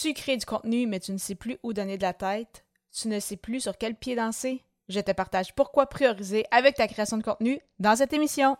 [0.00, 2.64] Tu crées du contenu, mais tu ne sais plus où donner de la tête?
[2.96, 4.62] Tu ne sais plus sur quel pied danser?
[4.88, 8.56] Je te partage pourquoi prioriser avec ta création de contenu dans cette émission.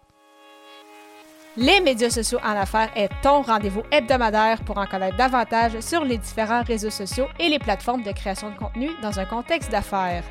[1.56, 6.18] Les médias sociaux en affaires est ton rendez-vous hebdomadaire pour en connaître davantage sur les
[6.18, 10.24] différents réseaux sociaux et les plateformes de création de contenu dans un contexte d'affaires.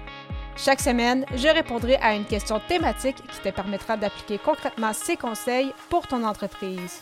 [0.58, 5.72] Chaque semaine, je répondrai à une question thématique qui te permettra d'appliquer concrètement ces conseils
[5.90, 7.02] pour ton entreprise.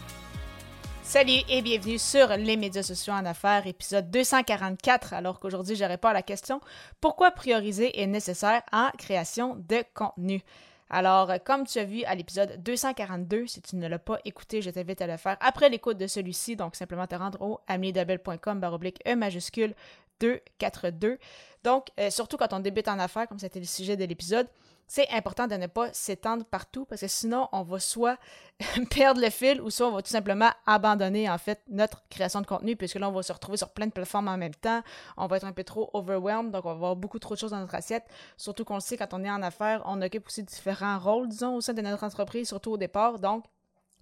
[1.11, 6.07] Salut et bienvenue sur les médias sociaux en affaires, épisode 244, alors qu'aujourd'hui je réponds
[6.07, 6.61] à la question
[7.01, 10.41] pourquoi prioriser est nécessaire en création de contenu?
[10.89, 14.69] Alors, comme tu as vu à l'épisode 242, si tu ne l'as pas écouté, je
[14.69, 19.01] t'invite à le faire après l'écoute de celui-ci, donc simplement te rendre au ameliedabel.com baroblique
[19.05, 19.75] E majuscule
[20.21, 21.17] 242.
[21.65, 24.47] Donc, euh, surtout quand on débute en affaires, comme c'était le sujet de l'épisode,
[24.93, 28.17] c'est important de ne pas s'étendre partout parce que sinon, on va soit
[28.89, 32.45] perdre le fil ou soit on va tout simplement abandonner en fait notre création de
[32.45, 34.81] contenu puisque là, on va se retrouver sur plein de plateformes en même temps.
[35.15, 37.51] On va être un peu trop overwhelmed, donc on va avoir beaucoup trop de choses
[37.51, 38.03] dans notre assiette.
[38.35, 41.55] Surtout qu'on le sait, quand on est en affaires, on occupe aussi différents rôles, disons,
[41.55, 43.17] au sein de notre entreprise, surtout au départ.
[43.17, 43.45] Donc,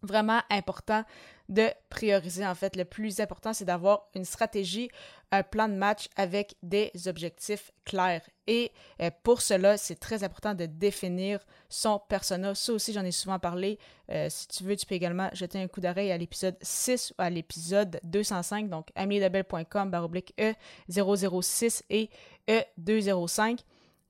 [0.01, 1.03] vraiment important
[1.49, 2.45] de prioriser.
[2.45, 4.89] En fait, le plus important, c'est d'avoir une stratégie,
[5.31, 8.21] un plan de match avec des objectifs clairs.
[8.45, 12.53] Et euh, pour cela, c'est très important de définir son persona.
[12.53, 13.79] Ça aussi, j'en ai souvent parlé.
[14.11, 17.21] Euh, si tu veux, tu peux également jeter un coup d'oreille à l'épisode 6 ou
[17.21, 22.09] à l'épisode 205, donc ameliedabel.com baroblique E006 et
[22.47, 23.59] E205.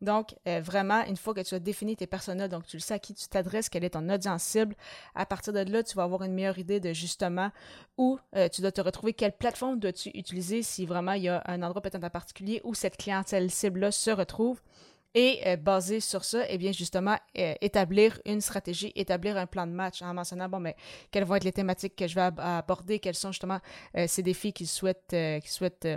[0.02, 2.94] Donc, euh, vraiment, une fois que tu as défini tes personas, donc tu le sais
[2.94, 4.76] à qui tu t'adresses, quelle est ton audience cible,
[5.14, 7.52] à partir de là, tu vas avoir une meilleure idée de justement
[7.98, 11.44] où euh, tu dois te retrouver, quelle plateforme dois-tu utiliser si vraiment il y a
[11.46, 14.62] un endroit peut-être en particulier où cette clientèle cible-là se retrouve.
[15.16, 19.72] Et euh, basé sur ça, eh bien justement, établir une stratégie, établir un plan de
[19.72, 20.76] match en mentionnant, bon, mais
[21.10, 23.60] quelles vont être les thématiques que je vais aborder, quels sont justement
[24.06, 25.88] ces défis qu'ils souhaitent, qu'ils souhaitent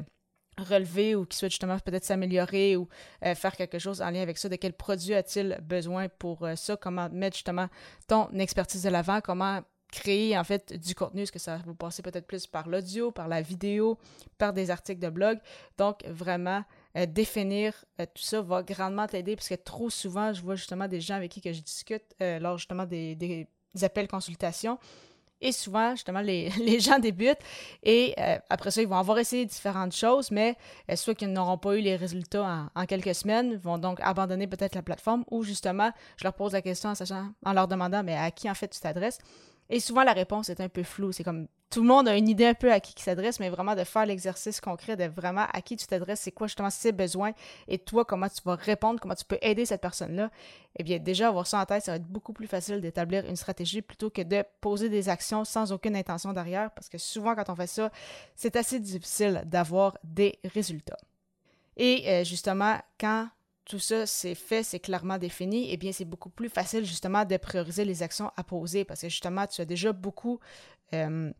[0.58, 2.88] relever ou qui souhaite justement peut-être s'améliorer ou
[3.24, 6.56] euh, faire quelque chose en lien avec ça, de quel produit a-t-il besoin pour euh,
[6.56, 7.68] ça, comment mettre justement
[8.06, 12.02] ton expertise de l'avant, comment créer en fait du contenu, est-ce que ça va passer
[12.02, 13.98] peut-être plus par l'audio, par la vidéo,
[14.38, 15.38] par des articles de blog?
[15.76, 16.64] Donc vraiment
[16.96, 21.00] euh, définir tout ça va grandement t'aider parce que trop souvent je vois justement des
[21.00, 23.48] gens avec qui je discute lors justement des, des
[23.82, 24.78] appels consultations
[25.42, 27.38] et souvent, justement, les, gens débutent
[27.82, 30.56] et euh, après ça, ils vont avoir essayé différentes choses, mais
[30.90, 34.74] euh, soit qu'ils n'auront pas eu les résultats en, quelques semaines, vont donc abandonner peut-être
[34.74, 38.16] la plateforme ou justement, je leur pose la question en, sachant, en leur demandant, mais
[38.16, 39.18] à qui en fait tu t'adresses?
[39.70, 41.12] Et souvent, la réponse est un peu floue.
[41.12, 43.48] C'est comme tout le monde a une idée un peu à qui il s'adresse, mais
[43.48, 46.92] vraiment de faire l'exercice concret de vraiment à qui tu t'adresses, c'est quoi justement ses
[46.92, 47.32] besoins
[47.66, 50.30] et toi, comment tu vas répondre, comment tu peux aider cette personne-là.
[50.76, 53.36] Eh bien, déjà, avoir ça en tête, ça va être beaucoup plus facile d'établir une
[53.36, 57.48] stratégie plutôt que de poser des actions sans aucune intention derrière, parce que souvent, quand
[57.48, 57.90] on fait ça,
[58.36, 60.98] c'est assez difficile d'avoir des résultats.
[61.78, 63.28] Et euh, justement, quand
[63.64, 67.36] tout ça c'est fait, c'est clairement défini, eh bien c'est beaucoup plus facile justement de
[67.36, 70.40] prioriser les actions à poser parce que justement tu as déjà beaucoup
[70.94, 71.32] euh,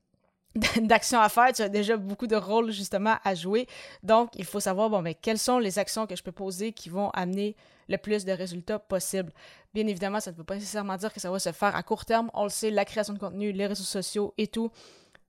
[0.77, 3.67] d'actions à faire, tu as déjà beaucoup de rôles justement à jouer.
[4.03, 6.89] Donc il faut savoir bon mais quelles sont les actions que je peux poser qui
[6.89, 7.57] vont amener
[7.89, 9.33] le plus de résultats possible.
[9.75, 12.05] Bien évidemment, ça ne veut pas nécessairement dire que ça va se faire à court
[12.05, 12.31] terme.
[12.35, 14.71] On le sait, la création de contenu, les réseaux sociaux et tout.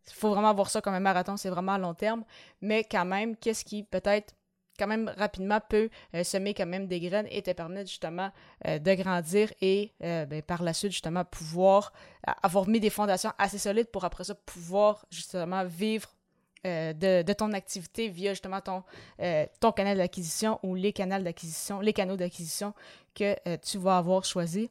[0.07, 2.23] Il faut vraiment voir ça comme un marathon, c'est vraiment à long terme.
[2.61, 4.35] Mais quand même, qu'est-ce qui peut-être
[4.83, 8.31] quand même rapidement peut euh, semer quand même des graines et te permettre justement
[8.67, 11.93] euh, de grandir et euh, ben, par la suite justement pouvoir
[12.41, 16.09] avoir mis des fondations assez solides pour après ça pouvoir justement vivre
[16.65, 18.83] de, ton activité via justement ton,
[19.59, 22.73] ton canal d'acquisition ou les canaux d'acquisition, les canaux d'acquisition
[23.13, 24.69] que tu vas avoir choisi.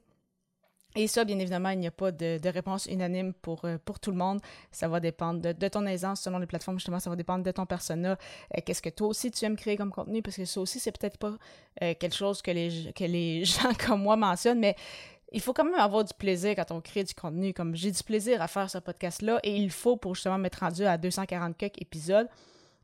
[0.94, 4.10] Et ça, bien évidemment, il n'y a pas de, réponse unanime pour, euh, pour tout
[4.10, 4.40] le monde.
[4.70, 7.64] Ça va dépendre de, ton aisance selon les plateformes, justement, ça va dépendre de ton
[7.64, 8.18] persona.
[8.56, 10.22] Euh, qu'est-ce que toi aussi tu aimes créer comme contenu?
[10.22, 11.32] Parce que ça aussi, c'est peut-être pas
[11.82, 14.76] euh, quelque chose que les, que les gens comme moi mentionnent, mais
[15.32, 17.54] il faut quand même avoir du plaisir quand on crée du contenu.
[17.54, 20.84] Comme j'ai du plaisir à faire ce podcast-là, et il faut pour justement m'être rendu
[20.84, 22.28] à 240 quelques épisodes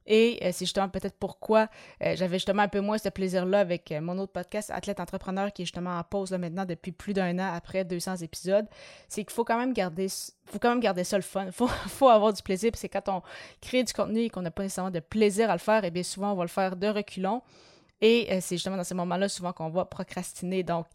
[0.09, 1.69] Et euh, c'est justement peut-être pourquoi
[2.03, 5.53] euh, j'avais justement un peu moins ce plaisir-là avec euh, mon autre podcast, Athlète Entrepreneur,
[5.53, 8.67] qui est justement en pause là, maintenant depuis plus d'un an après 200 épisodes.
[9.09, 10.09] C'est qu'il faut quand même garder
[10.47, 11.45] faut quand même garder ça le fun.
[11.47, 12.73] Il faut, avoir du plaisir.
[12.73, 13.23] Puis c'est quand on
[13.61, 15.91] crée du contenu et qu'on n'a pas nécessairement de plaisir à le faire, et eh
[15.91, 17.43] bien souvent on va le faire de reculons.
[18.01, 20.63] Et c'est justement dans ces moments-là souvent qu'on va procrastiner.
[20.63, 20.87] Donc,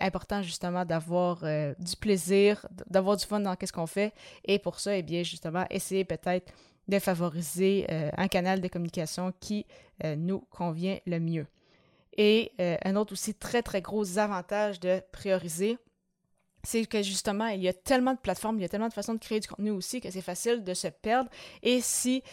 [0.00, 1.44] important justement d'avoir
[1.78, 4.12] du plaisir, d'avoir du fun dans ce qu'on fait.
[4.44, 6.52] Et pour ça, eh bien justement, essayer peut-être
[6.88, 9.66] de favoriser euh, un canal de communication qui
[10.04, 11.46] euh, nous convient le mieux.
[12.16, 15.78] Et euh, un autre aussi très, très gros avantage de prioriser,
[16.64, 19.14] c'est que justement, il y a tellement de plateformes, il y a tellement de façons
[19.14, 21.30] de créer du contenu aussi que c'est facile de se perdre.
[21.62, 22.24] Et si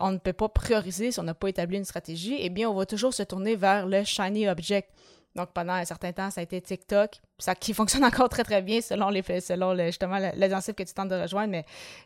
[0.00, 2.74] on ne peut pas prioriser, si on n'a pas établi une stratégie, eh bien, on
[2.74, 4.90] va toujours se tourner vers le shiny object.
[5.34, 8.62] Donc, pendant un certain temps, ça a été TikTok, ça qui fonctionne encore très, très
[8.62, 11.50] bien selon les selon le, justement que tu tentes de rejoindre.
[11.50, 11.64] Mais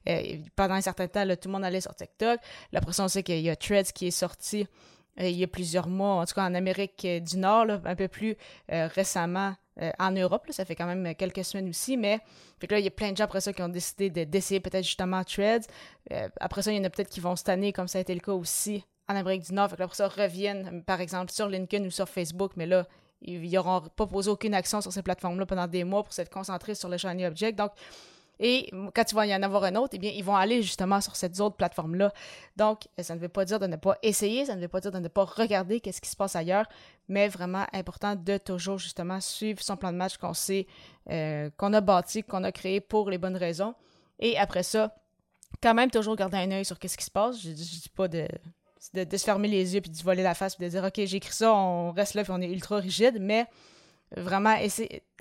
[0.09, 2.41] euh, pendant un certain temps, tout le monde allait sur TikTok.
[2.83, 4.67] Pression, c'est qu'il y a Threads qui est sorti
[5.21, 8.09] euh, il y a plusieurs mois, en tout cas en Amérique du Nord, un peu
[8.09, 8.37] plus
[8.73, 9.55] euh, récemment
[10.01, 10.45] en Europe.
[10.51, 11.97] ça fait quand même quelques semaines aussi.
[11.97, 12.19] Mais
[12.69, 15.23] là, il y a plein de gens après ça qui ont décidé d'essayer peut-être justement
[15.23, 15.69] Threads.
[16.41, 18.13] après ça, il y en a peut-être qui vont cette année, comme ça a été
[18.13, 19.71] le cas aussi en Amérique du Nord.
[19.71, 22.53] Fait que là, après ça, reviennent, par exemple, sur LinkedIn ou sur Facebook.
[22.57, 22.89] Mais là,
[23.23, 26.75] ils n'auront pas posé aucune action sur ces plateformes-là pendant des mois pour se concentrer
[26.75, 27.59] sur le Shiny Object.
[27.59, 27.73] Donc,
[28.41, 31.01] et quand il va y en avoir un autre, eh bien, ils vont aller justement
[31.01, 32.13] sur cette autre plateforme-là.
[32.57, 34.93] Donc, ça ne veut pas dire de ne pas essayer, ça ne veut pas dire
[34.93, 36.67] de ne pas regarder qu'est-ce qui se passe ailleurs,
[37.09, 40.67] mais vraiment important de toujours justement suivre son plan de match qu'on sait,
[41.11, 43.75] euh, qu'on a bâti, qu'on a créé pour les bonnes raisons.
[44.21, 44.95] Et après ça,
[45.61, 47.43] quand même toujours garder un œil sur qu'est-ce qui se passe.
[47.43, 48.29] Je ne dis pas de
[48.95, 51.33] de, se fermer les yeux puis de voler la face puis de dire OK, j'écris
[51.33, 53.47] ça, on reste là puis on est ultra rigide, mais
[54.17, 54.57] vraiment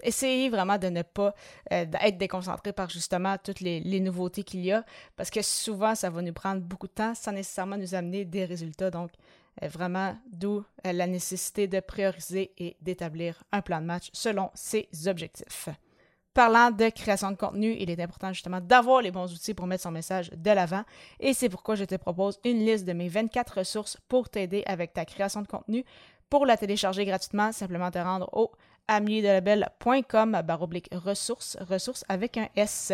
[0.03, 1.33] essayer, vraiment de ne pas
[1.73, 4.83] euh, être déconcentré par justement toutes les, nouveautés qu'il y a
[5.15, 8.45] parce que souvent ça va nous prendre beaucoup de temps sans nécessairement nous amener des
[8.45, 8.91] résultats.
[8.91, 9.11] Donc
[9.63, 14.51] euh, vraiment d'où euh, la nécessité de prioriser et d'établir un plan de match selon
[14.53, 15.69] ses objectifs.
[16.37, 19.81] Parlant de création de contenu, il est important justement d'avoir les bons outils pour mettre
[19.81, 20.83] son message de l'avant
[21.19, 24.93] et c'est pourquoi je te propose une liste de mes 24 ressources pour t'aider avec
[24.93, 25.83] ta création de contenu.
[26.29, 28.51] Pour la télécharger gratuitement, simplement te rendre au
[28.87, 32.93] ameliedelabel.com baroblique ressources, ressources avec un S.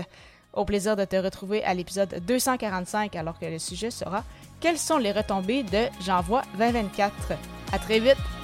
[0.53, 4.23] Au plaisir de te retrouver à l'épisode 245 alors que le sujet sera
[4.61, 7.33] Quelles sont les retombées de J'envoie 2024?
[7.73, 8.42] À très vite!